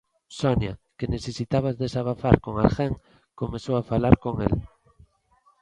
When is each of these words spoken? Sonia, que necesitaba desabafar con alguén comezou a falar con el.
Sonia, 0.39 0.71
que 0.97 1.11
necesitaba 1.15 1.79
desabafar 1.83 2.35
con 2.43 2.53
alguén 2.63 2.93
comezou 3.39 3.75
a 3.79 3.87
falar 3.91 4.15
con 4.23 4.35
el. 4.45 4.53